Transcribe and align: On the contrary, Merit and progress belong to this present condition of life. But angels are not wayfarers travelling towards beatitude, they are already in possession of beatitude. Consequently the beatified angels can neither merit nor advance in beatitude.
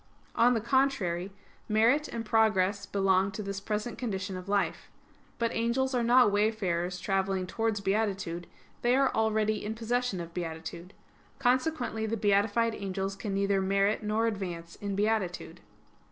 On 0.35 0.55
the 0.55 0.61
contrary, 0.61 1.31
Merit 1.69 2.07
and 2.07 2.25
progress 2.25 2.87
belong 2.87 3.29
to 3.33 3.43
this 3.43 3.59
present 3.59 3.99
condition 3.99 4.35
of 4.35 4.49
life. 4.49 4.89
But 5.37 5.53
angels 5.53 5.93
are 5.93 6.01
not 6.01 6.31
wayfarers 6.31 6.99
travelling 6.99 7.45
towards 7.45 7.81
beatitude, 7.81 8.47
they 8.81 8.95
are 8.95 9.13
already 9.13 9.63
in 9.63 9.75
possession 9.75 10.19
of 10.19 10.33
beatitude. 10.33 10.95
Consequently 11.37 12.07
the 12.07 12.17
beatified 12.17 12.73
angels 12.73 13.15
can 13.15 13.35
neither 13.35 13.61
merit 13.61 14.01
nor 14.01 14.25
advance 14.25 14.75
in 14.75 14.95
beatitude. 14.95 15.59